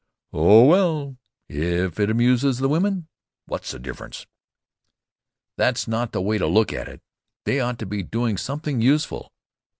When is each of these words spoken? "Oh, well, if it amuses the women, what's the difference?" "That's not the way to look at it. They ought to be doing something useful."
"Oh, 0.33 0.65
well, 0.65 1.17
if 1.47 1.99
it 1.99 2.09
amuses 2.09 2.57
the 2.57 2.67
women, 2.67 3.07
what's 3.45 3.69
the 3.69 3.77
difference?" 3.77 4.25
"That's 5.57 5.87
not 5.87 6.11
the 6.11 6.23
way 6.23 6.39
to 6.39 6.47
look 6.47 6.73
at 6.73 6.87
it. 6.89 7.03
They 7.45 7.59
ought 7.59 7.77
to 7.77 7.85
be 7.85 8.01
doing 8.01 8.35
something 8.39 8.81
useful." 8.81 9.31